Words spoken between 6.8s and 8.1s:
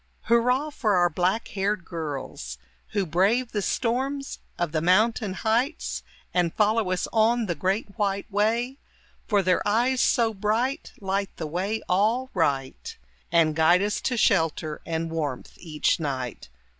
us on the great